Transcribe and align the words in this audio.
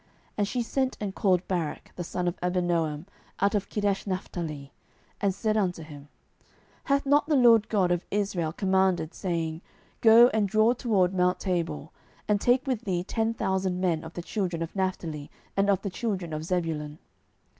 07:004:006 0.01 0.09
And 0.39 0.47
she 0.47 0.61
sent 0.63 0.97
and 0.99 1.13
called 1.13 1.47
Barak 1.47 1.91
the 1.95 2.03
son 2.03 2.27
of 2.27 2.35
Abinoam 2.41 3.05
out 3.39 3.53
of 3.53 3.69
Kedeshnaphtali, 3.69 4.71
and 5.21 5.31
said 5.31 5.55
unto 5.55 5.83
him, 5.83 6.07
Hath 6.85 7.05
not 7.05 7.27
the 7.27 7.35
LORD 7.35 7.69
God 7.69 7.91
of 7.91 8.03
Israel 8.09 8.51
commanded, 8.51 9.13
saying, 9.13 9.61
Go 10.01 10.29
and 10.29 10.49
draw 10.49 10.73
toward 10.73 11.13
mount 11.13 11.39
Tabor, 11.39 11.89
and 12.27 12.41
take 12.41 12.65
with 12.65 12.81
thee 12.81 13.03
ten 13.03 13.35
thousand 13.35 13.79
men 13.79 14.03
of 14.03 14.13
the 14.15 14.23
children 14.23 14.63
of 14.63 14.75
Naphtali 14.75 15.29
and 15.55 15.69
of 15.69 15.83
the 15.83 15.91
children 15.91 16.33
of 16.33 16.45
Zebulun? 16.45 16.97